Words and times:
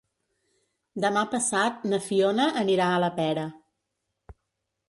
Demà 1.03 1.23
passat 1.33 1.85
na 1.91 2.01
Fiona 2.07 2.47
anirà 2.65 2.91
a 2.95 2.99
la 3.05 3.11
Pera. 3.21 3.45